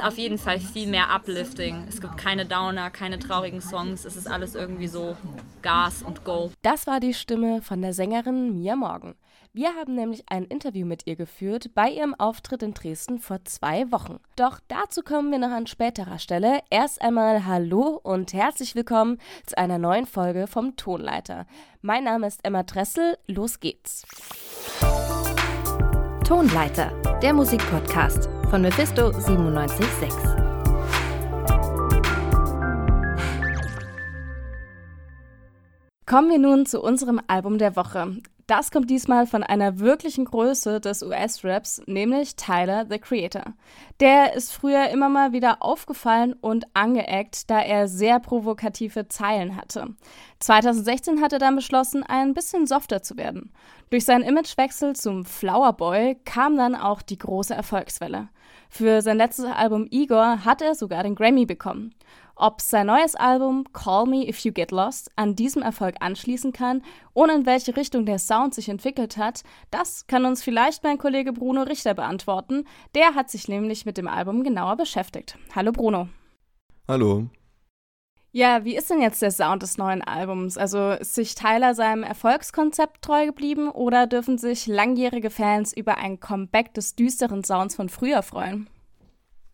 [0.00, 1.84] ist auf jeden Fall viel mehr Uplifting.
[1.88, 4.04] Es gibt keine Downer, keine traurigen Songs.
[4.04, 5.16] Es ist alles irgendwie so
[5.62, 6.50] Gas und Go.
[6.62, 9.14] Das war die Stimme von der Sängerin Mia Morgan.
[9.52, 13.90] Wir haben nämlich ein Interview mit ihr geführt bei ihrem Auftritt in Dresden vor zwei
[13.90, 14.20] Wochen.
[14.36, 16.60] Doch dazu kommen wir noch an späterer Stelle.
[16.70, 21.46] Erst einmal Hallo und herzlich willkommen zu einer neuen Folge vom Tonleiter.
[21.82, 23.18] Mein Name ist Emma Dressel.
[23.26, 24.06] Los geht's.
[26.24, 26.92] Tonleiter,
[27.22, 30.08] der Musikpodcast von Mephisto 976.
[36.04, 38.16] Kommen wir nun zu unserem Album der Woche.
[38.48, 43.54] Das kommt diesmal von einer wirklichen Größe des US-Raps, nämlich Tyler, the Creator.
[44.00, 49.94] Der ist früher immer mal wieder aufgefallen und angeeckt, da er sehr provokative Zeilen hatte.
[50.40, 53.52] 2016 hat er dann beschlossen, ein bisschen softer zu werden.
[53.90, 58.30] Durch seinen Imagewechsel zum Flower Boy kam dann auch die große Erfolgswelle.
[58.70, 61.92] Für sein letztes Album Igor hat er sogar den Grammy bekommen.
[62.36, 66.82] Ob sein neues Album Call Me If You Get Lost an diesem Erfolg anschließen kann
[67.12, 71.32] und in welche Richtung der Sound sich entwickelt hat, das kann uns vielleicht mein Kollege
[71.32, 72.64] Bruno Richter beantworten.
[72.94, 75.36] Der hat sich nämlich mit dem Album genauer beschäftigt.
[75.54, 76.08] Hallo Bruno.
[76.88, 77.28] Hallo.
[78.32, 80.56] Ja, wie ist denn jetzt der Sound des neuen Albums?
[80.56, 86.20] Also ist sich Tyler seinem Erfolgskonzept treu geblieben oder dürfen sich langjährige Fans über ein
[86.20, 88.68] Comeback des düsteren Sounds von früher freuen?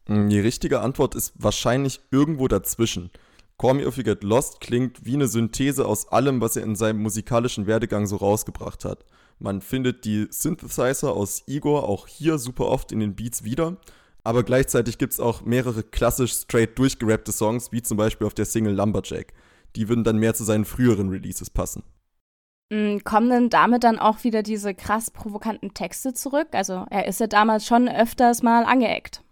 [0.08, 3.10] Mm, die richtige Antwort ist wahrscheinlich irgendwo dazwischen.
[3.58, 6.76] Call Me If You Get Lost klingt wie eine Synthese aus allem, was er in
[6.76, 9.06] seinem musikalischen Werdegang so rausgebracht hat.
[9.38, 13.78] Man findet die Synthesizer aus Igor auch hier super oft in den Beats wieder,
[14.26, 18.44] aber gleichzeitig gibt es auch mehrere klassisch straight durchgerappte Songs, wie zum Beispiel auf der
[18.44, 19.32] Single Lumberjack.
[19.76, 21.84] Die würden dann mehr zu seinen früheren Releases passen.
[22.70, 26.48] Mm, kommen denn damit dann auch wieder diese krass provokanten Texte zurück?
[26.52, 29.22] Also er ist ja damals schon öfters mal angeeckt.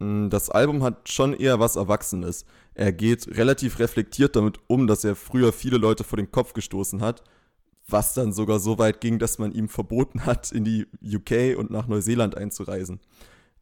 [0.00, 2.44] Mm, das Album hat schon eher was Erwachsenes.
[2.74, 7.00] Er geht relativ reflektiert damit um, dass er früher viele Leute vor den Kopf gestoßen
[7.00, 7.22] hat,
[7.86, 11.70] was dann sogar so weit ging, dass man ihm verboten hat, in die UK und
[11.70, 12.98] nach Neuseeland einzureisen.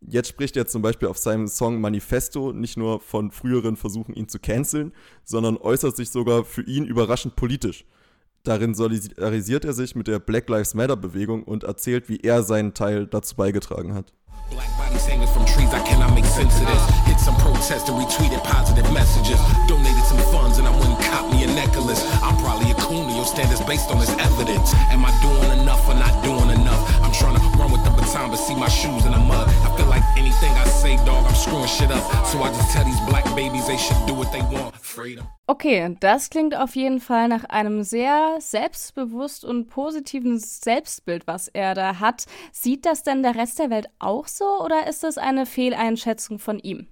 [0.08, 4.28] Jetzt spricht er zum Beispiel auf seinem Song Manifesto nicht nur von früheren Versuchen, ihn
[4.28, 4.92] zu canceln,
[5.24, 7.84] sondern äußert sich sogar für ihn überraschend politisch.
[8.42, 12.74] Darin solidarisiert er sich mit der Black Lives Matter Bewegung und erzählt, wie er seinen
[12.74, 14.12] Teil dazu beigetragen hat.
[14.50, 16.82] Black bodies hanging from trees, I cannot make sense of this.
[17.06, 19.38] Hit some protest and retweeted positive messages.
[19.68, 22.02] Donated some funds and I wouldn't cop a necklace.
[22.22, 24.74] I'm probably a coon standards based on this evidence.
[24.90, 27.01] Am I doing enough or not doing enough?
[27.12, 29.46] I'm trying to run with the baton but see my shoes in the mud.
[29.46, 32.02] I feel like anything I say, dog, I'm screwing shit up.
[32.26, 34.74] So I just tell these black babies they should do what they want.
[34.76, 35.26] Freedom.
[35.46, 41.74] Okay, das klingt auf jeden Fall nach einem sehr selbstbewusst und positiven Selbstbild, was er
[41.74, 42.24] da hat.
[42.50, 46.58] Sieht das denn der Rest der Welt auch so oder ist das eine Fehleinschätzung von
[46.60, 46.86] ihm?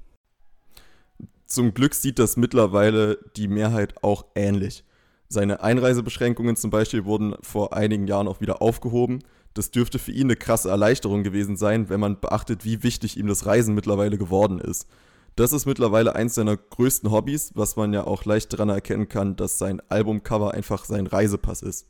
[1.46, 4.84] Zum Glück sieht das mittlerweile die Mehrheit auch ähnlich.
[5.32, 9.20] Seine Einreisebeschränkungen zum Beispiel wurden vor einigen Jahren auch wieder aufgehoben.
[9.54, 13.26] Das dürfte für ihn eine krasse Erleichterung gewesen sein, wenn man beachtet, wie wichtig ihm
[13.26, 14.86] das Reisen mittlerweile geworden ist.
[15.36, 19.36] Das ist mittlerweile eins seiner größten Hobbys, was man ja auch leicht daran erkennen kann,
[19.36, 21.86] dass sein Albumcover einfach sein Reisepass ist.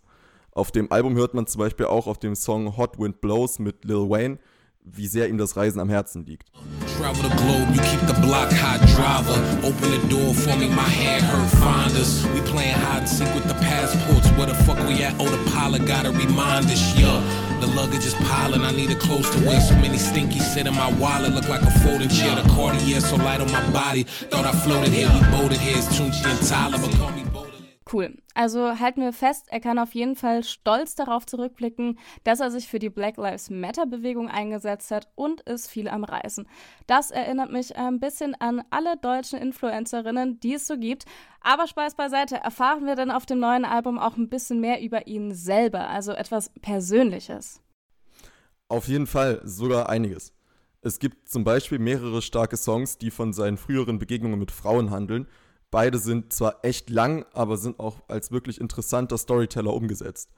[0.52, 3.84] Auf dem Album hört man zum Beispiel auch auf dem Song Hot Wind Blows mit
[3.84, 4.38] Lil Wayne,
[4.82, 6.50] wie sehr ihm das Reisen am Herzen liegt.
[6.96, 9.38] Travel the globe, you keep the block hot driver.
[9.62, 12.24] Open the door for me, my hand hurt, find us.
[12.34, 14.28] We playing hide and seek with the passports.
[14.36, 15.14] Where the fuck we at?
[15.18, 17.49] Oh, the pilot gotta remind us, yeah.
[17.60, 19.60] The luggage is piling, I need a close to wear.
[19.60, 22.34] So many stinkies sit in my wallet, look like a folding chair.
[22.34, 24.04] The Cartier so light on my body.
[24.04, 25.76] Thought I floated here, we boated here.
[25.76, 27.29] It's Tunchi and Tyler, but call me
[27.92, 28.16] Cool.
[28.34, 32.68] Also halten wir fest, er kann auf jeden Fall stolz darauf zurückblicken, dass er sich
[32.68, 36.46] für die Black Lives Matter Bewegung eingesetzt hat und ist viel am Reisen.
[36.86, 41.04] Das erinnert mich ein bisschen an alle deutschen Influencerinnen, die es so gibt.
[41.40, 45.06] Aber Spaß beiseite, erfahren wir dann auf dem neuen Album auch ein bisschen mehr über
[45.06, 47.60] ihn selber, also etwas Persönliches.
[48.68, 50.32] Auf jeden Fall, sogar einiges.
[50.80, 55.26] Es gibt zum Beispiel mehrere starke Songs, die von seinen früheren Begegnungen mit Frauen handeln
[55.70, 60.30] Beide sind zwar echt lang, aber sind auch als wirklich interessanter Storyteller umgesetzt.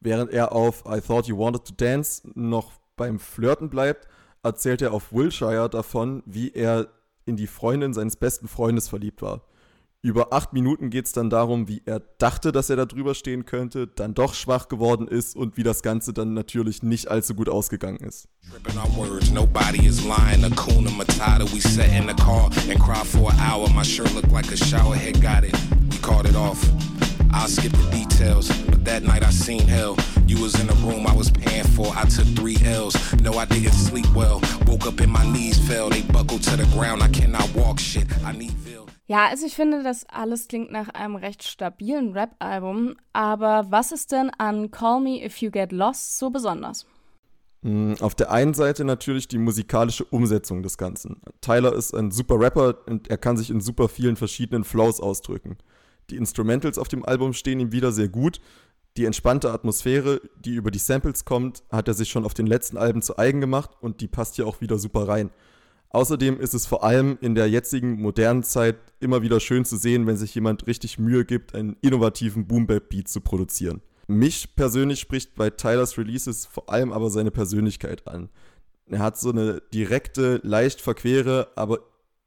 [0.00, 4.08] Während er auf I Thought You Wanted to Dance noch beim Flirten bleibt,
[4.42, 6.88] erzählt er auf Wilshire davon, wie er
[7.24, 9.42] in die Freundin seines besten Freundes verliebt war.
[10.02, 13.44] Über acht Minuten geht es dann darum, wie er dachte, dass er da drüber stehen
[13.44, 17.50] könnte, dann doch schwach geworden ist und wie das Ganze dann natürlich nicht allzu gut
[17.50, 18.26] ausgegangen ist.
[27.32, 29.94] I'll skip the details, but that night I seen hell.
[30.26, 31.86] You was in the room I was paying for.
[31.96, 32.94] I took three L's.
[33.22, 34.40] No, I didn't sleep well.
[34.66, 35.88] Woke up and my knees fell.
[35.90, 37.02] They buckled to the ground.
[37.02, 38.06] I cannot walk shit.
[38.24, 38.89] I need Bill.
[39.10, 42.94] Ja, also ich finde, das alles klingt nach einem recht stabilen Rap-Album.
[43.12, 46.86] Aber was ist denn an Call Me If You Get Lost so besonders?
[47.62, 51.20] Mm, auf der einen Seite natürlich die musikalische Umsetzung des Ganzen.
[51.40, 55.58] Tyler ist ein super Rapper und er kann sich in super vielen verschiedenen Flows ausdrücken.
[56.10, 58.40] Die Instrumentals auf dem Album stehen ihm wieder sehr gut.
[58.96, 62.76] Die entspannte Atmosphäre, die über die Samples kommt, hat er sich schon auf den letzten
[62.76, 65.30] Alben zu eigen gemacht und die passt hier auch wieder super rein.
[65.90, 70.06] Außerdem ist es vor allem in der jetzigen modernen Zeit immer wieder schön zu sehen,
[70.06, 73.82] wenn sich jemand richtig Mühe gibt, einen innovativen Boom-Bap-Beat zu produzieren.
[74.06, 78.28] Mich persönlich spricht bei Tylers Releases vor allem aber seine Persönlichkeit an.
[78.86, 81.80] Er hat so eine direkte, leicht verquere, aber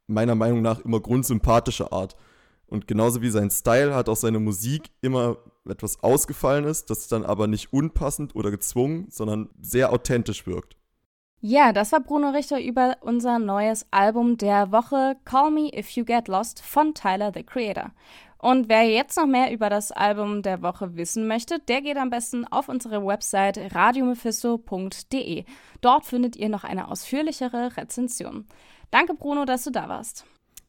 [0.08, 2.16] meiner Meinung nach immer grundsympathische Art.
[2.68, 5.38] Und genauso wie sein Style hat auch seine Musik immer
[5.70, 10.76] etwas ausgefallen ist, das dann aber nicht unpassend oder gezwungen, sondern sehr authentisch wirkt.
[11.46, 16.06] Ja, das war Bruno Richter über unser neues Album der Woche Call Me If You
[16.06, 17.92] Get Lost von Tyler the Creator.
[18.38, 22.10] Und wer jetzt noch mehr über das Album der Woche wissen möchte, der geht am
[22.10, 25.44] besten auf unsere Website radiomephisto.de.
[25.82, 28.48] Dort findet ihr noch eine ausführlichere Rezension.
[28.90, 30.26] Danke, Bruno, dass du da warst.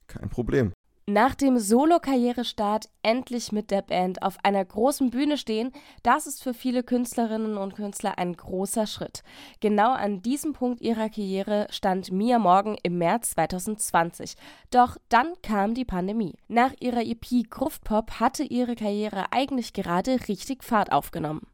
[0.08, 0.72] Kein Problem
[1.06, 5.70] nach dem Solo-Karrierestart endlich mit der Band auf einer großen Bühne stehen,
[6.02, 9.22] das ist für viele Künstlerinnen und Künstler ein großer Schritt.
[9.60, 14.36] Genau an diesem Punkt ihrer Karriere stand Mia Morgan im März 2020.
[14.70, 16.36] Doch dann kam die Pandemie.
[16.48, 21.46] Nach ihrer EP Gruftpop hatte ihre Karriere eigentlich gerade richtig Fahrt aufgenommen.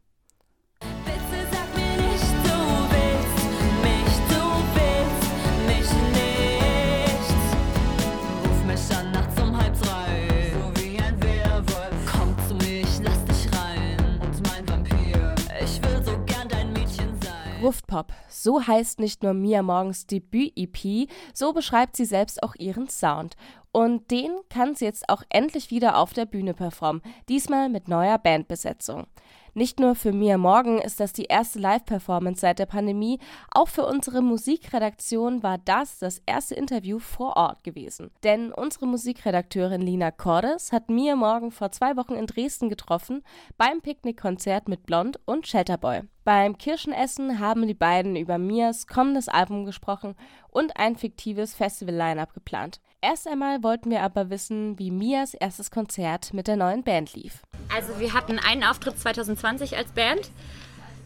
[17.91, 18.13] Gruftpop.
[18.29, 23.35] So heißt nicht nur Mia Morgens Debüt-EP, so beschreibt sie selbst auch ihren Sound.
[23.73, 28.17] Und den kann sie jetzt auch endlich wieder auf der Bühne performen, diesmal mit neuer
[28.17, 29.07] Bandbesetzung.
[29.53, 33.19] Nicht nur für Mia Morgan ist das die erste Live-Performance seit der Pandemie,
[33.53, 38.11] auch für unsere Musikredaktion war das das erste Interview vor Ort gewesen.
[38.23, 43.23] Denn unsere Musikredakteurin Lina Cordes hat Mia Morgan vor zwei Wochen in Dresden getroffen,
[43.57, 46.03] beim Picknickkonzert mit Blond und Shelterboy.
[46.23, 50.15] Beim Kirschenessen haben die beiden über Mias kommendes Album gesprochen
[50.49, 52.79] und ein fiktives Festival-Line-Up geplant.
[53.01, 57.41] Erst einmal wollten wir aber wissen, wie Mias erstes Konzert mit der neuen Band lief.
[57.73, 60.29] Also wir hatten einen Auftritt 2020 als Band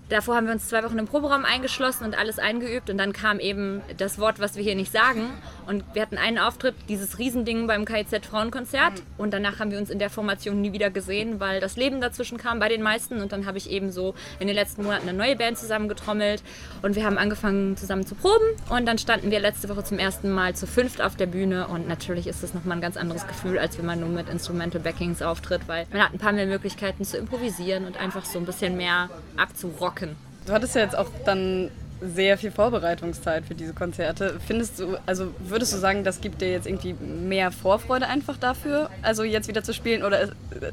[0.09, 3.39] Davor haben wir uns zwei Wochen im Proberaum eingeschlossen und alles eingeübt und dann kam
[3.39, 5.31] eben das Wort, was wir hier nicht sagen.
[5.65, 9.01] Und wir hatten einen Auftritt, dieses Riesending beim KIZ Frauenkonzert.
[9.17, 12.37] Und danach haben wir uns in der Formation nie wieder gesehen, weil das Leben dazwischen
[12.37, 13.19] kam bei den meisten.
[13.19, 16.43] Und dann habe ich eben so in den letzten Monaten eine neue Band zusammengetrommelt.
[16.83, 18.45] Und wir haben angefangen zusammen zu proben.
[18.69, 21.67] Und dann standen wir letzte Woche zum ersten Mal zu fünft auf der Bühne.
[21.67, 24.81] Und natürlich ist das nochmal ein ganz anderes Gefühl, als wenn man nur mit Instrumental
[24.81, 28.45] Backings auftritt, weil man hat ein paar mehr Möglichkeiten zu improvisieren und einfach so ein
[28.45, 30.15] bisschen mehr abzurocken rocken.
[30.45, 31.71] Du hattest ja jetzt auch dann
[32.01, 34.39] sehr viel Vorbereitungszeit für diese Konzerte.
[34.45, 38.89] Findest du, also würdest du sagen, das gibt dir jetzt irgendwie mehr Vorfreude einfach dafür,
[39.01, 40.29] also jetzt wieder zu spielen, oder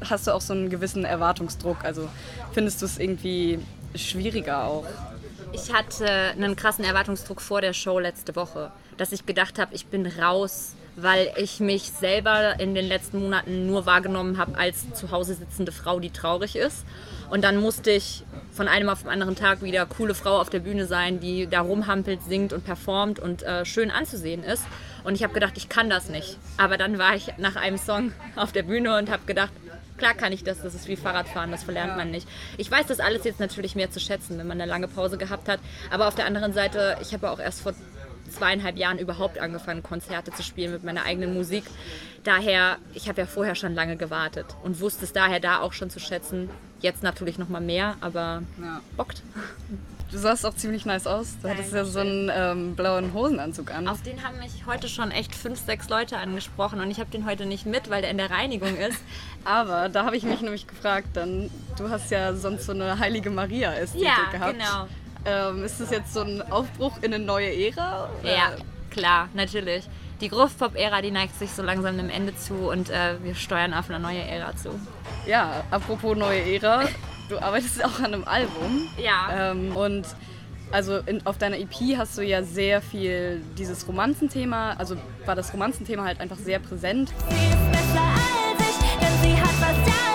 [0.07, 1.85] hast du auch so einen gewissen Erwartungsdruck?
[1.85, 2.09] Also
[2.51, 3.59] findest du es irgendwie
[3.95, 4.85] schwieriger auch?
[5.53, 9.87] Ich hatte einen krassen Erwartungsdruck vor der Show letzte Woche, dass ich gedacht habe, ich
[9.87, 15.11] bin raus weil ich mich selber in den letzten Monaten nur wahrgenommen habe als zu
[15.11, 16.85] Hause sitzende Frau, die traurig ist.
[17.33, 20.59] Und dann musste ich von einem auf den anderen Tag wieder coole Frau auf der
[20.59, 24.63] Bühne sein, die da rumhampelt, singt und performt und äh, schön anzusehen ist.
[25.03, 26.37] Und ich habe gedacht, ich kann das nicht.
[26.57, 29.51] Aber dann war ich nach einem Song auf der Bühne und habe gedacht,
[29.97, 32.27] klar kann ich das, das ist wie Fahrradfahren, das verlernt man nicht.
[32.59, 35.49] Ich weiß das alles jetzt natürlich mehr zu schätzen, wenn man eine lange Pause gehabt
[35.49, 35.59] hat.
[35.89, 37.73] Aber auf der anderen Seite, ich habe auch erst vor
[38.33, 41.63] zweieinhalb Jahren überhaupt angefangen, Konzerte zu spielen mit meiner eigenen Musik.
[42.23, 45.89] Daher, ich habe ja vorher schon lange gewartet und wusste es daher da auch schon
[45.89, 46.49] zu schätzen.
[46.79, 48.81] Jetzt natürlich noch mal mehr, aber ja.
[48.97, 49.23] bockt.
[50.13, 51.37] Du sahst auch ziemlich nice aus.
[51.41, 53.87] Du hattest ja so einen ähm, blauen Hosenanzug an.
[53.87, 57.25] Auf den haben mich heute schon echt fünf, sechs Leute angesprochen und ich habe den
[57.25, 59.01] heute nicht mit, weil der in der Reinigung ist.
[59.43, 61.49] Aber da habe ich mich nämlich gefragt, dann,
[61.79, 64.53] du hast ja sonst so eine heilige Maria-Ästhetik ja, gehabt.
[64.53, 64.87] genau.
[65.25, 68.09] Ähm, ist das jetzt so ein Aufbruch in eine neue Ära?
[68.21, 68.35] Oder?
[68.35, 68.51] Ja,
[68.89, 69.87] klar, natürlich.
[70.21, 73.89] Die Groove-Pop-Ära, die neigt sich so langsam dem Ende zu und äh, wir steuern auf
[73.89, 74.69] eine neue Ära zu.
[75.25, 76.83] Ja, apropos neue Ära,
[77.29, 78.87] du arbeitest auch an einem Album.
[78.97, 79.51] Ja.
[79.51, 80.05] Ähm, und
[80.71, 85.53] also in, auf deiner EP hast du ja sehr viel dieses Romanzenthema, also war das
[85.53, 87.13] Romanzenthema halt einfach sehr präsent.
[87.29, 90.12] Sie ist besser als ich, denn sie hat was, das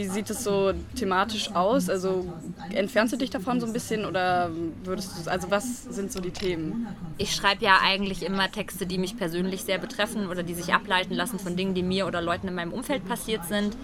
[0.00, 1.90] wie sieht es so thematisch aus?
[1.90, 2.26] Also
[2.70, 4.50] entfernst du dich davon so ein bisschen oder
[4.82, 6.86] würdest du, also was sind so die Themen?
[7.18, 11.14] Ich schreibe ja eigentlich immer Texte, die mich persönlich sehr betreffen oder die sich ableiten
[11.14, 13.76] lassen von Dingen, die mir oder Leuten in meinem Umfeld passiert sind.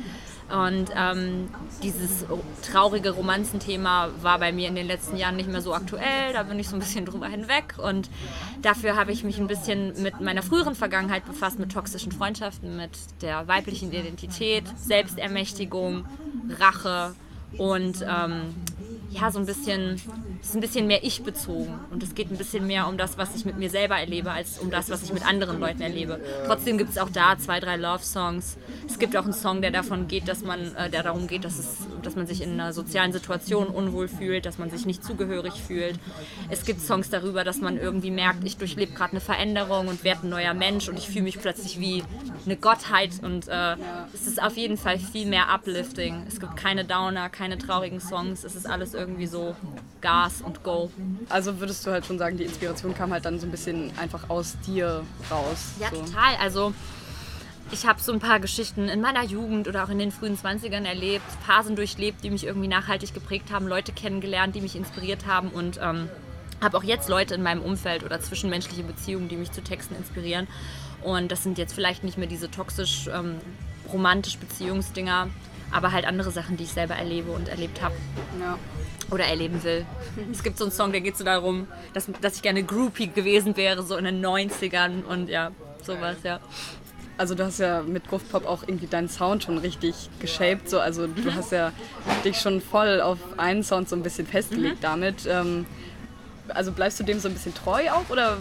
[0.48, 1.48] Und ähm,
[1.82, 2.24] dieses
[2.62, 6.32] traurige Romanzenthema war bei mir in den letzten Jahren nicht mehr so aktuell.
[6.32, 7.74] Da bin ich so ein bisschen drüber hinweg.
[7.78, 8.08] Und
[8.62, 12.92] dafür habe ich mich ein bisschen mit meiner früheren Vergangenheit befasst, mit toxischen Freundschaften, mit
[13.22, 16.04] der weiblichen Identität, Selbstermächtigung,
[16.60, 17.14] Rache
[17.58, 18.54] und ähm,
[19.20, 20.00] ja, so ein bisschen,
[20.42, 23.35] ist ein bisschen mehr ich bezogen und es geht ein bisschen mehr um das, was
[23.35, 26.20] ich mit mir selber erlebe, als um das, was ich mit anderen Leuten erlebe.
[26.46, 28.58] Trotzdem gibt es auch da zwei, drei Love-Songs.
[28.87, 31.58] Es gibt auch einen Song, der davon geht, dass man, äh, der darum geht, dass,
[31.58, 35.54] es, dass man sich in einer sozialen Situation unwohl fühlt, dass man sich nicht zugehörig
[35.54, 35.99] fühlt.
[36.50, 40.26] Es gibt Songs darüber, dass man irgendwie merkt, ich durchlebe gerade eine Veränderung und werde
[40.26, 42.04] ein neuer Mensch und ich fühle mich plötzlich wie
[42.44, 43.76] eine Gottheit und äh,
[44.12, 46.25] es ist auf jeden Fall viel mehr uplifting.
[46.28, 49.56] Es gibt keine Downer, keine traurigen Songs, es ist alles irgendwie so
[50.00, 50.90] Gas und Go.
[51.28, 54.28] Also würdest du halt schon sagen, die Inspiration kam halt dann so ein bisschen einfach
[54.30, 55.72] aus dir raus.
[55.80, 56.02] Ja, so.
[56.02, 56.36] total.
[56.40, 56.72] Also
[57.72, 60.84] ich habe so ein paar Geschichten in meiner Jugend oder auch in den frühen 20ern
[60.84, 65.48] erlebt, Phasen durchlebt, die mich irgendwie nachhaltig geprägt haben, Leute kennengelernt, die mich inspiriert haben
[65.48, 66.08] und ähm,
[66.62, 70.46] habe auch jetzt Leute in meinem Umfeld oder zwischenmenschliche Beziehungen, die mich zu Texten inspirieren.
[71.02, 73.36] Und das sind jetzt vielleicht nicht mehr diese toxisch ähm,
[73.92, 75.28] romantisch Beziehungsdinger,
[75.70, 77.94] aber halt andere Sachen, die ich selber erlebe und erlebt habe.
[78.40, 78.58] Ja.
[79.10, 79.86] Oder erleben will.
[80.32, 83.56] Es gibt so einen Song, der geht so darum, dass, dass ich gerne Groupie gewesen
[83.56, 86.40] wäre, so in den 90ern und ja, sowas, ja.
[87.18, 90.68] Also du hast ja mit Groove Pop auch irgendwie deinen Sound schon richtig geshaped.
[90.68, 90.80] So.
[90.80, 91.72] Also du hast ja
[92.25, 95.26] dich schon voll auf einen Sound so ein bisschen festgelegt damit.
[95.26, 95.64] Ähm,
[96.48, 98.36] also bleibst du dem so ein bisschen treu auch oder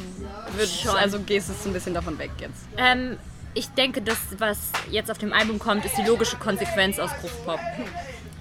[0.58, 0.96] wird, Schon.
[0.96, 2.68] also gehst du so ein bisschen davon weg jetzt?
[2.78, 3.18] Ähm,
[3.54, 4.58] ich denke, das, was
[4.92, 7.60] jetzt auf dem Album kommt, ist die logische Konsequenz aus Groove Pop.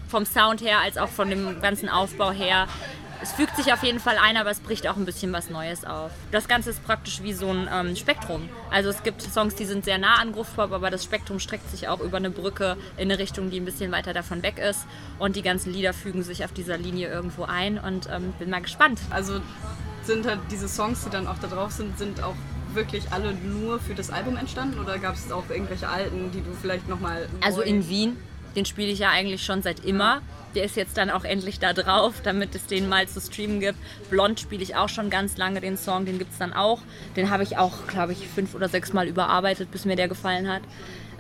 [0.08, 2.66] Vom Sound her als auch von dem ganzen Aufbau her.
[3.22, 5.84] Es fügt sich auf jeden Fall ein, aber es bricht auch ein bisschen was Neues
[5.84, 6.10] auf.
[6.30, 8.50] Das Ganze ist praktisch wie so ein ähm, Spektrum.
[8.70, 11.70] Also es gibt Songs, die sind sehr nah an Groove Pop, aber das Spektrum streckt
[11.70, 14.84] sich auch über eine Brücke in eine Richtung, die ein bisschen weiter davon weg ist.
[15.18, 18.60] Und die ganzen Lieder fügen sich auf dieser Linie irgendwo ein und ähm, bin mal
[18.60, 19.00] gespannt.
[19.08, 19.40] Also
[20.02, 22.36] sind halt diese Songs, die dann auch da drauf sind, sind auch
[22.74, 26.52] wirklich alle nur für das Album entstanden oder gab es auch irgendwelche alten, die du
[26.60, 27.28] vielleicht nochmal.
[27.40, 28.16] Also in Wien,
[28.56, 30.22] den spiele ich ja eigentlich schon seit immer.
[30.54, 33.78] Der ist jetzt dann auch endlich da drauf, damit es den mal zu streamen gibt.
[34.10, 36.80] Blond spiele ich auch schon ganz lange, den Song, den gibt es dann auch.
[37.16, 40.48] Den habe ich auch, glaube ich, fünf oder sechs Mal überarbeitet, bis mir der gefallen
[40.48, 40.62] hat.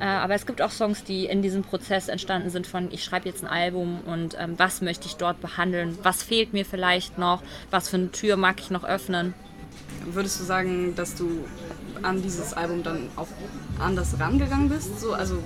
[0.00, 3.28] Äh, aber es gibt auch Songs, die in diesem Prozess entstanden sind von, ich schreibe
[3.28, 7.42] jetzt ein Album und ähm, was möchte ich dort behandeln, was fehlt mir vielleicht noch,
[7.70, 9.34] was für eine Tür mag ich noch öffnen.
[10.06, 11.44] Würdest du sagen, dass du
[12.02, 13.28] an dieses Album dann auch
[13.78, 15.00] anders rangegangen bist?
[15.00, 15.38] So, also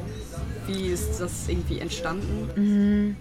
[0.69, 3.17] wie ist das irgendwie entstanden?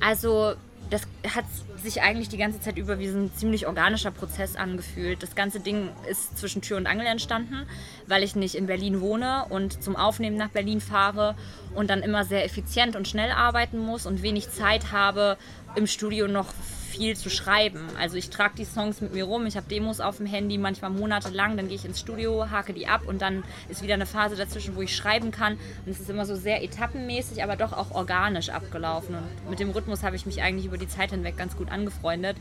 [0.00, 0.54] Also
[0.90, 1.02] das
[1.34, 1.46] hat
[1.84, 5.22] sich eigentlich die ganze Zeit über wie so ein ziemlich organischer Prozess angefühlt.
[5.22, 7.66] Das ganze Ding ist zwischen Tür und Angel entstanden,
[8.08, 11.36] weil ich nicht in Berlin wohne und zum Aufnehmen nach Berlin fahre
[11.74, 15.36] und dann immer sehr effizient und schnell arbeiten muss und wenig Zeit habe,
[15.76, 16.52] im Studio noch
[16.94, 17.88] viel zu schreiben.
[17.98, 20.90] Also ich trage die Songs mit mir rum, ich habe Demos auf dem Handy, manchmal
[20.90, 24.36] monatelang, dann gehe ich ins Studio, hake die ab und dann ist wieder eine Phase
[24.36, 25.54] dazwischen, wo ich schreiben kann.
[25.84, 29.16] Und es ist immer so sehr etappenmäßig, aber doch auch organisch abgelaufen.
[29.16, 32.36] Und mit dem Rhythmus habe ich mich eigentlich über die Zeit hinweg ganz gut angefreundet.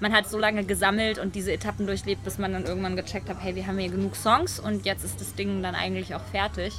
[0.00, 3.38] Man hat so lange gesammelt und diese Etappen durchlebt, bis man dann irgendwann gecheckt hat,
[3.40, 6.74] hey, wir haben hier genug Songs und jetzt ist das Ding dann eigentlich auch fertig.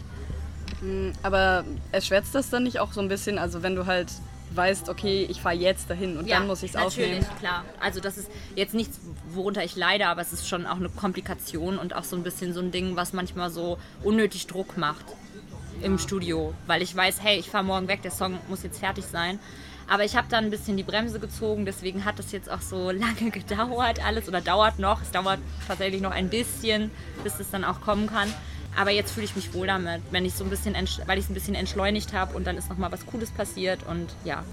[1.24, 4.12] Aber erschwärzt das dann nicht auch so ein bisschen, also wenn du halt
[4.52, 7.40] weißt, okay, ich fahre jetzt dahin und dann muss ich es natürlich, aufnehmen?
[7.40, 7.66] klar.
[7.80, 9.00] Also das ist jetzt nichts,
[9.30, 12.54] worunter ich leide, aber es ist schon auch eine Komplikation und auch so ein bisschen
[12.54, 15.06] so ein Ding, was manchmal so unnötig Druck macht
[15.82, 19.06] im Studio, weil ich weiß, hey, ich fahre morgen weg, der Song muss jetzt fertig
[19.06, 19.40] sein.
[19.88, 22.92] Aber ich habe dann ein bisschen die Bremse gezogen, deswegen hat es jetzt auch so
[22.92, 25.01] lange gedauert alles oder dauert noch.
[25.01, 26.92] Es dauert tatsächlich noch ein bisschen,
[27.24, 28.34] bis es dann auch kommen kann.
[28.77, 30.74] Aber jetzt fühle ich mich wohl damit, wenn ich so ein bisschen,
[31.06, 33.80] weil ich es ein bisschen entschleunigt habe und dann ist noch mal was Cooles passiert
[33.88, 34.44] und ja.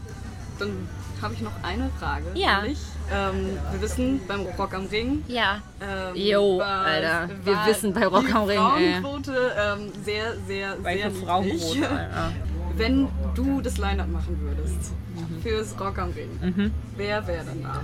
[0.61, 0.89] Dann
[1.21, 2.27] habe ich noch eine Frage.
[2.35, 2.63] Ja.
[2.65, 5.61] Ähm, wir wissen, beim Rock am Ring Ja.
[5.81, 9.01] Ähm, Jo, Alter, wir wissen bei Rock die am Ring, ey.
[9.01, 11.25] Frauenquote ähm, sehr, sehr, sehr Welche niedrig.
[11.25, 12.33] Frauenquote, Alter.
[12.77, 15.43] Wenn du das Line-Up machen würdest Mhm.
[15.43, 17.81] fürs Rock am Ring, wer wäre dann da?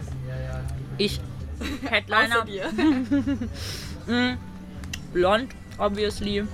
[0.96, 1.20] Ich.
[1.90, 2.44] Headliner.
[2.44, 2.70] dir.
[5.12, 6.44] Blond, obviously.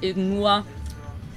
[0.00, 0.64] Eben nur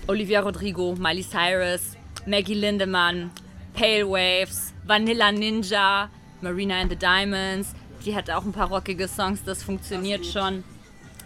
[0.07, 3.31] Olivia Rodrigo, Miley Cyrus, Maggie Lindemann,
[3.73, 6.09] Pale Waves, Vanilla Ninja,
[6.41, 7.73] Marina and the Diamonds.
[8.05, 10.63] Die hat auch ein paar rockige Songs, das funktioniert schon.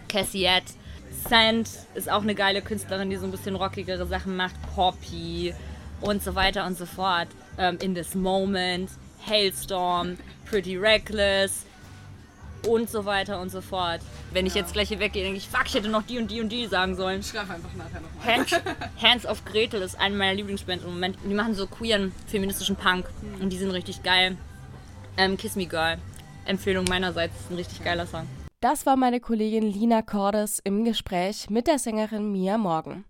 [0.08, 0.72] Cassiette.
[1.28, 4.54] Sand ist auch eine geile Künstlerin, die so ein bisschen rockigere Sachen macht.
[4.74, 5.54] Poppy.
[6.00, 7.28] und so weiter und so fort.
[7.58, 8.90] Ähm, In This Moment,
[9.28, 11.66] Hailstorm, Pretty Reckless
[12.66, 14.00] und so weiter und so fort.
[14.32, 16.40] Wenn ich jetzt gleich hier weggehe, denke ich, fuck, ich hätte noch die und die
[16.40, 17.22] und die sagen sollen.
[17.22, 18.36] Schlaf einfach nachher nochmal.
[18.36, 18.50] Hands,
[19.02, 21.16] Hands of Gretel ist eine meiner Lieblingsbands im Moment.
[21.24, 23.06] Die machen so queeren, feministischen Punk
[23.40, 24.36] und die sind richtig geil.
[25.16, 25.98] Ähm, Kiss Me Girl.
[26.46, 28.26] Empfehlung meinerseits, ist ein richtig geiler Song.
[28.62, 33.06] Das war meine Kollegin Lina Cordes im Gespräch mit der Sängerin Mia Morgan.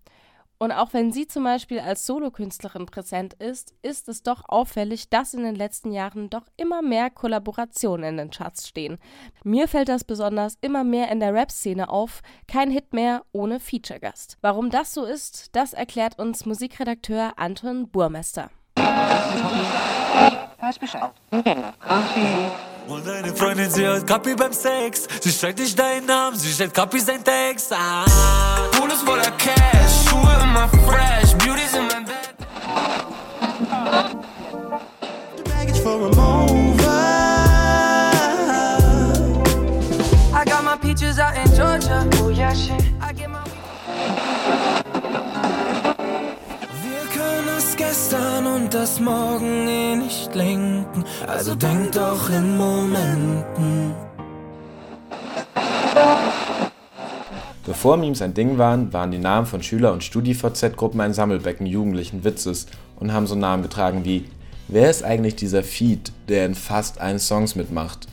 [0.59, 5.35] Und auch wenn sie zum Beispiel als Solokünstlerin präsent ist, ist es doch auffällig, dass
[5.35, 8.99] in den letzten Jahren doch immer mehr Kollaborationen in den Charts stehen.
[9.42, 14.38] Mir fällt das besonders immer mehr in der Rap-Szene auf, kein Hit mehr ohne Feature-Gast.
[14.42, 18.50] Warum das so ist, das erklärt uns Musikredakteur Anton Burmester.
[20.61, 21.11] Weiß Bescheid.
[22.90, 25.06] Und deine Freundin, sie hört Kapi beim Sex.
[25.20, 27.73] Sie schreit nicht deinen Namen, sie stellt Kapi sein Text.
[27.73, 28.04] Ah.
[28.73, 32.35] Pool ist voller Cash, Schuhe immer fresh, Beauties in mein Bett.
[35.44, 36.90] Baggage for a over.
[40.35, 42.04] I got my peaches out in Georgia.
[42.25, 42.73] Oh yeah, shit.
[43.00, 43.38] I get my
[46.82, 50.79] Wir können das Gestern und das Morgen eh nicht lenken.
[51.27, 53.95] Also denk doch in Momenten.
[57.67, 62.25] Bevor Memes ein Ding waren, waren die Namen von Schüler- und StudiVZ-Gruppen ein Sammelbecken jugendlichen
[62.25, 62.67] Witzes
[62.99, 64.25] und haben so Namen getragen wie
[64.69, 68.07] Wer ist eigentlich dieser Feed, der in fast allen Songs mitmacht?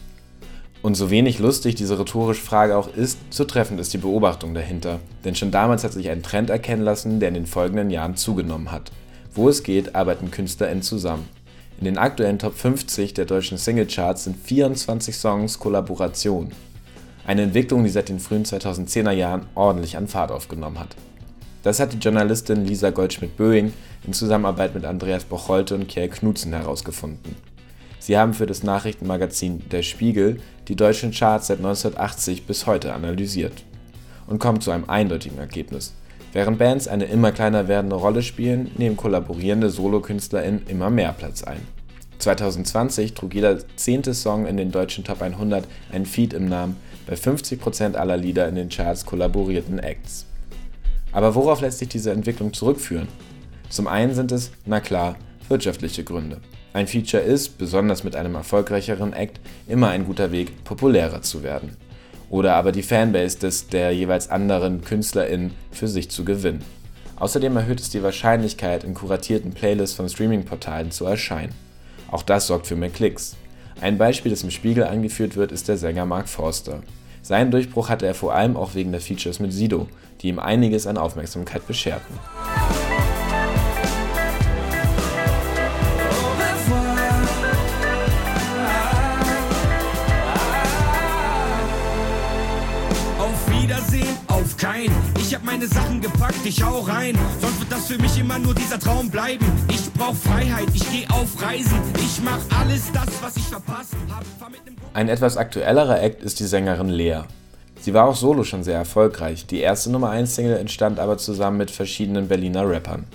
[0.82, 5.00] Und so wenig lustig diese rhetorische Frage auch ist, so treffend ist die Beobachtung dahinter.
[5.24, 8.72] Denn schon damals hat sich ein Trend erkennen lassen, der in den folgenden Jahren zugenommen
[8.72, 8.92] hat.
[9.34, 11.37] Wo es geht, arbeiten KünstlerInnen zusammen.
[11.80, 16.52] In den aktuellen Top 50 der deutschen Singlecharts sind 24 Songs Kollaboration.
[17.28, 20.96] Eine Entwicklung, die seit den frühen 2010er Jahren ordentlich an Fahrt aufgenommen hat.
[21.62, 23.74] Das hat die Journalistin Lisa Goldschmidt-Böing
[24.08, 27.36] in Zusammenarbeit mit Andreas Bocholte und Kjell Knutzen herausgefunden.
[28.00, 33.64] Sie haben für das Nachrichtenmagazin Der Spiegel die deutschen Charts seit 1980 bis heute analysiert
[34.26, 35.94] und kommen zu einem eindeutigen Ergebnis.
[36.38, 41.62] Während Bands eine immer kleiner werdende Rolle spielen, nehmen kollaborierende SolokünstlerInnen immer mehr Platz ein.
[42.20, 46.76] 2020 trug jeder zehnte Song in den deutschen Top 100 ein Feed im Namen,
[47.08, 50.28] bei 50% aller Lieder in den Charts kollaborierten Acts.
[51.12, 53.08] Aber worauf lässt sich diese Entwicklung zurückführen?
[53.70, 55.16] Zum einen sind es, na klar,
[55.50, 56.38] wirtschaftliche Gründe.
[56.72, 61.76] Ein Feature ist, besonders mit einem erfolgreicheren Act, immer ein guter Weg, populärer zu werden.
[62.30, 66.64] Oder aber die Fanbase des der jeweils anderen KünstlerInnen für sich zu gewinnen.
[67.16, 71.56] Außerdem erhöht es die Wahrscheinlichkeit, in kuratierten Playlists von Streaming-Portalen zu erscheinen.
[72.12, 73.36] Auch das sorgt für mehr Klicks.
[73.82, 76.82] Ein Beispiel, das im Spiegel angeführt wird, ist der Sänger Mark Forster.
[77.22, 79.88] Seinen Durchbruch hatte er vor allem auch wegen der Features mit Sido,
[80.22, 82.18] die ihm einiges an Aufmerksamkeit bescherten.
[96.58, 97.18] Ich hau rein.
[97.40, 99.46] Sonst wird das für mich immer nur dieser Traum bleiben.
[99.70, 101.80] Ich brauch Freiheit, ich geh auf Reisen.
[101.96, 104.24] Ich mach alles das, was ich verpasst hab.
[104.94, 107.22] Ein etwas aktuellerer Act ist die Sängerin Lea.
[107.80, 111.58] Sie war auch solo schon sehr erfolgreich, die erste Nummer 1 Single entstand aber zusammen
[111.58, 113.06] mit verschiedenen Berliner Rappern.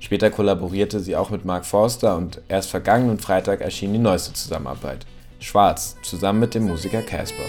[0.00, 5.06] Später kollaborierte sie auch mit Mark Forster und erst vergangenen Freitag erschien die neueste Zusammenarbeit.
[5.38, 7.44] Schwarz, zusammen mit dem Musiker Casper.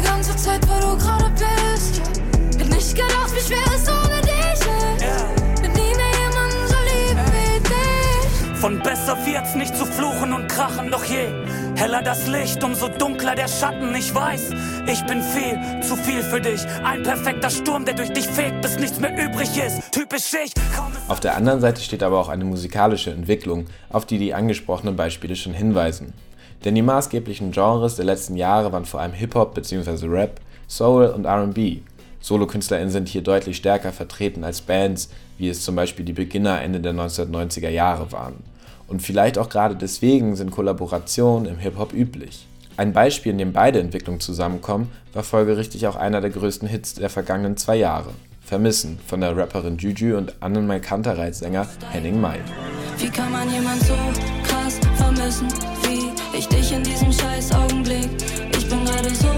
[0.00, 2.00] Die ganze Zeit, wo du gerade bist.
[2.58, 5.62] Hätt nicht gedacht, wie schwer es ohne dich ist.
[5.62, 8.60] Mit nie mehr jemanden so lieb wie dich.
[8.60, 11.28] Von besser wird's nicht zu fluchen und krachen, doch je
[11.76, 13.94] heller das Licht, umso dunkler der Schatten.
[13.94, 14.50] Ich weiß,
[14.86, 16.60] ich bin viel, zu viel für dich.
[16.84, 19.90] Ein perfekter Sturm, der durch dich fegt, bis nichts mehr übrig ist.
[19.90, 20.52] Typisch ich,
[21.08, 25.36] Auf der anderen Seite steht aber auch eine musikalische Entwicklung, auf die die angesprochenen Beispiele
[25.36, 26.12] schon hinweisen.
[26.64, 30.06] Denn die maßgeblichen Genres der letzten Jahre waren vor allem Hip-Hop bzw.
[30.06, 31.82] Rap, Soul und RB.
[32.20, 36.80] SolokünstlerInnen sind hier deutlich stärker vertreten als Bands, wie es zum Beispiel die Beginner Ende
[36.80, 38.34] der 1990er Jahre waren.
[38.86, 42.46] Und vielleicht auch gerade deswegen sind Kollaborationen im Hip-Hop üblich.
[42.76, 47.10] Ein Beispiel, in dem beide Entwicklungen zusammenkommen, war folgerichtig auch einer der größten Hits der
[47.10, 48.10] vergangenen zwei Jahre.
[48.42, 52.40] Vermissen von der Rapperin Juju und Annenmai Kantereit-Sänger Henning Mai.
[52.98, 53.94] Wie kann man jemand so
[54.42, 55.46] krass vermissen
[56.70, 58.08] ich in diesem scheiß Augenblick?
[58.56, 59.28] Ich bin gerade so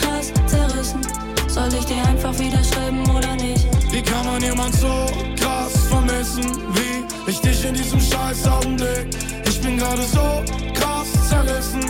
[0.00, 1.00] krass zerrissen.
[1.48, 3.66] Soll ich dir einfach wieder schreiben oder nicht?
[3.92, 6.44] Wie kann man jemand so krass vermissen
[6.74, 9.08] wie ich dich in diesem scheiß Augenblick?
[9.46, 10.42] Ich bin gerade so
[10.74, 11.82] krass zerrissen.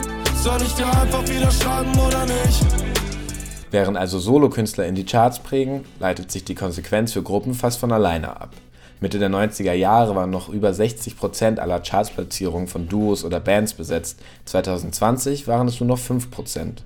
[0.42, 2.64] Soll ich dir einfach wieder schreiben oder nicht?
[3.70, 7.90] Während also Solokünstler in die Charts prägen, leitet sich die Konsequenz für Gruppen fast von
[7.90, 8.50] alleine ab.
[9.04, 14.18] Mitte der 90er Jahre waren noch über 60% aller Chartsplatzierungen von Duos oder Bands besetzt,
[14.46, 16.78] 2020 waren es nur noch 5%.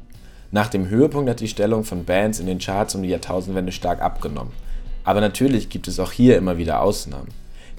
[0.51, 4.03] Nach dem Höhepunkt hat die Stellung von Bands in den Charts um die Jahrtausendwende stark
[4.03, 4.53] abgenommen.
[5.05, 7.29] Aber natürlich gibt es auch hier immer wieder Ausnahmen.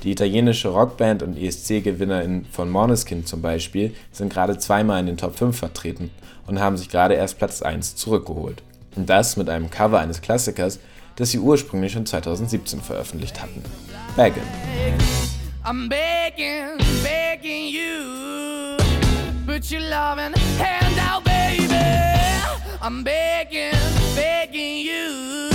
[0.04, 5.36] Die italienische Rockband und ESC-Gewinnerin von Måneskin zum Beispiel sind gerade zweimal in den Top
[5.36, 6.12] 5 vertreten
[6.48, 8.64] und haben sich gerade erst Platz 1 zurückgeholt.
[8.96, 10.80] Und das mit einem Cover eines Klassikers,
[11.20, 13.62] das sie ursprünglich schon 2017 veröffentlicht hatten.
[14.16, 14.42] Beggin.
[15.66, 18.78] I'm begging, begging you,
[19.46, 21.76] put your loving hand out, baby.
[22.82, 23.78] I'm begging,
[24.16, 25.50] begging you,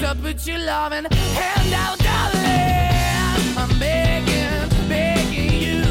[0.00, 3.58] to put your loving hand out, darling.
[3.58, 5.82] I'm begging, begging you,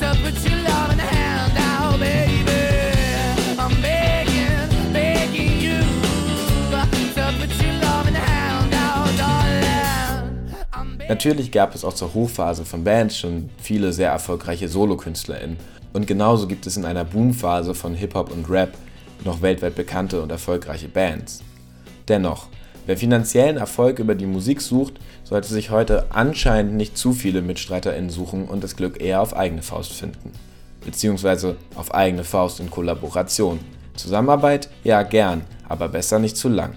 [0.00, 2.31] to put your loving hand out, baby.
[11.08, 15.56] Natürlich gab es auch zur Hochphase von Bands schon viele sehr erfolgreiche SolokünstlerInnen.
[15.92, 18.72] Und genauso gibt es in einer Boomphase von Hip-Hop und Rap
[19.24, 21.42] noch weltweit bekannte und erfolgreiche Bands.
[22.08, 22.48] Dennoch,
[22.86, 28.10] wer finanziellen Erfolg über die Musik sucht, sollte sich heute anscheinend nicht zu viele MitstreiterInnen
[28.10, 30.32] suchen und das Glück eher auf eigene Faust finden.
[30.84, 33.60] Beziehungsweise auf eigene Faust in Kollaboration.
[33.94, 34.68] Zusammenarbeit?
[34.82, 36.74] Ja, gern, aber besser nicht zu lang.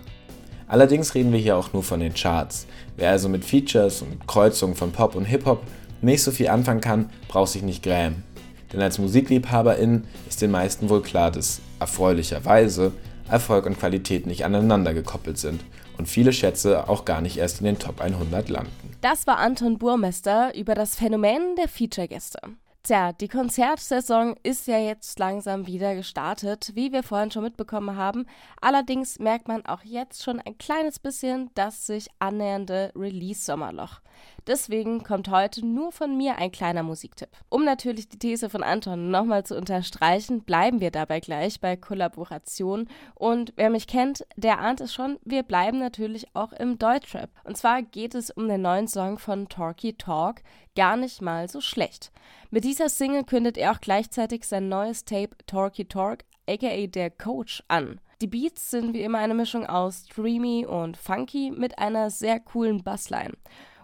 [0.76, 2.68] Allerdings reden wir hier auch nur von den Charts.
[2.98, 5.64] Wer also mit Features und Kreuzungen von Pop und Hip-Hop
[6.02, 8.26] nicht so viel anfangen kann, braucht sich nicht grämen.
[8.74, 12.92] Denn als Musikliebhaberin ist den meisten wohl klar, dass erfreulicherweise
[13.30, 15.64] Erfolg und Qualität nicht aneinander gekoppelt sind
[15.98, 18.98] und viele Schätze auch gar nicht erst in den Top 100 landen.
[19.00, 22.40] Das war Anton Burmester über das Phänomen der Feature-Gäste.
[22.86, 28.28] Tja, die Konzertsaison ist ja jetzt langsam wieder gestartet, wie wir vorhin schon mitbekommen haben.
[28.62, 34.02] Allerdings merkt man auch jetzt schon ein kleines bisschen das sich annähernde Release-Sommerloch.
[34.46, 37.30] Deswegen kommt heute nur von mir ein kleiner Musiktipp.
[37.50, 42.88] Um natürlich die These von Anton nochmal zu unterstreichen, bleiben wir dabei gleich bei Kollaboration.
[43.16, 47.32] Und wer mich kennt, der ahnt es schon, wir bleiben natürlich auch im Deutschrap.
[47.44, 50.42] Und zwar geht es um den neuen Song von Talky Talk,
[50.76, 52.12] gar nicht mal so schlecht.
[52.52, 57.64] Mit dieser Single kündet er auch gleichzeitig sein neues Tape Talky Talk, aka der Coach,
[57.68, 58.00] an.
[58.22, 62.84] Die Beats sind wie immer eine Mischung aus Dreamy und Funky mit einer sehr coolen
[62.84, 63.34] Bassline.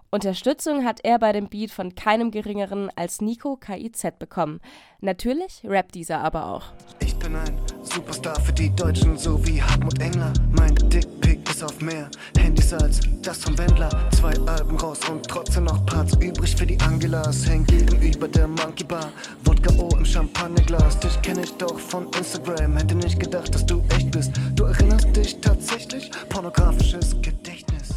[0.09, 4.59] Unterstützung hat er bei dem Beat von keinem geringeren als Nico KIZ bekommen.
[4.99, 6.73] Natürlich rappt dieser aber auch.
[6.99, 7.57] Ich bin ein
[7.93, 10.31] Superstar für die Deutschen, so wie Hartmut Engler.
[10.51, 13.89] Mein Dickpick ist auf mehr Handys als das vom Wendler.
[14.11, 17.45] Zwei Alben raus und trotzdem noch Parts übrig für die Angelas.
[17.45, 19.11] Häng gegenüber der Monkey Bar,
[19.43, 21.01] Wodka O im Champagnerglas.
[21.01, 24.31] Dich kenne ich doch von Instagram, hätte nicht gedacht, dass du echt bist.
[24.55, 26.11] Du erinnerst dich tatsächlich?
[26.29, 27.89] Pornografisches Gedächtnis.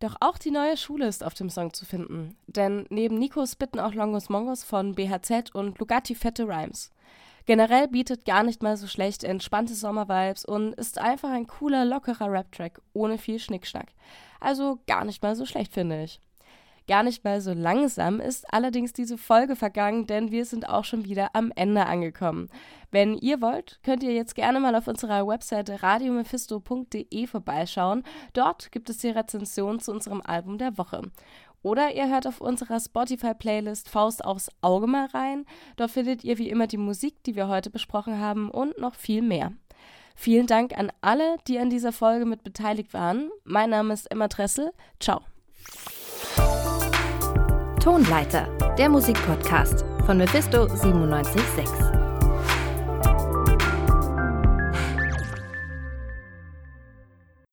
[0.00, 2.36] Doch auch die neue Schule ist auf dem Song zu finden.
[2.48, 6.90] Denn neben Nikos bitten auch Longos Mongos von BHZ und Lugatti fette Rhymes.
[7.46, 12.30] Generell bietet gar nicht mal so schlecht entspannte Sommervibes und ist einfach ein cooler, lockerer
[12.30, 13.88] Rap-Track ohne viel Schnickschnack.
[14.40, 16.20] Also gar nicht mal so schlecht, finde ich.
[16.86, 21.06] Gar nicht mal so langsam ist allerdings diese Folge vergangen, denn wir sind auch schon
[21.06, 22.50] wieder am Ende angekommen.
[22.90, 28.02] Wenn ihr wollt, könnt ihr jetzt gerne mal auf unserer Webseite radiomephisto.de vorbeischauen.
[28.34, 31.00] Dort gibt es die Rezension zu unserem Album der Woche.
[31.64, 35.46] Oder ihr hört auf unserer Spotify-Playlist Faust aufs Auge mal rein.
[35.76, 39.22] Dort findet ihr wie immer die Musik, die wir heute besprochen haben und noch viel
[39.22, 39.52] mehr.
[40.14, 43.30] Vielen Dank an alle, die an dieser Folge mit beteiligt waren.
[43.44, 44.72] Mein Name ist Emma Dressel.
[45.00, 45.22] Ciao.
[47.82, 48.46] Tonleiter,
[48.78, 51.83] der Musikpodcast von Mephisto 976.